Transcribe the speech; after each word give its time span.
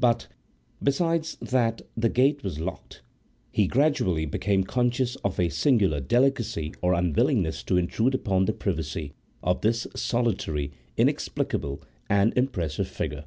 But, 0.00 0.26
besides 0.82 1.36
that 1.40 1.82
the 1.96 2.08
gate 2.08 2.42
was 2.42 2.58
locked, 2.58 3.02
he 3.52 3.68
gradually 3.68 4.26
became 4.26 4.64
conscious 4.64 5.14
of 5.22 5.38
a 5.38 5.48
singular 5.48 6.00
delicacy 6.00 6.74
or 6.82 6.92
unwillingness 6.92 7.62
to 7.66 7.76
intrude 7.76 8.16
upon 8.16 8.46
the 8.46 8.52
privacy 8.52 9.12
of 9.44 9.60
this 9.60 9.86
solitary, 9.94 10.72
inexplicable, 10.96 11.84
and 12.08 12.36
impressive 12.36 12.88
figure. 12.88 13.26